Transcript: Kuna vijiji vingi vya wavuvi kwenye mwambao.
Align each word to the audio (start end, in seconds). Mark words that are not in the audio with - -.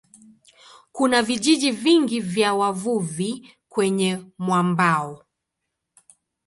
Kuna 0.91 1.21
vijiji 1.23 1.71
vingi 1.71 2.19
vya 2.19 2.53
wavuvi 2.53 3.55
kwenye 3.69 4.19
mwambao. 4.39 5.25